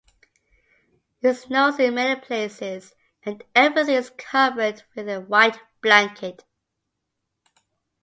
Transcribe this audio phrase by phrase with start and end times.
[1.21, 6.43] It snows in many places, and everything is covered with a white blanket.